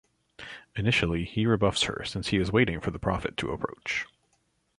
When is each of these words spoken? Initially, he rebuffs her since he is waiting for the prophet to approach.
Initially, 0.75 1.25
he 1.25 1.45
rebuffs 1.45 1.83
her 1.83 2.03
since 2.05 2.29
he 2.29 2.37
is 2.37 2.51
waiting 2.51 2.79
for 2.81 2.89
the 2.89 2.97
prophet 2.97 3.37
to 3.37 3.51
approach. 3.51 4.07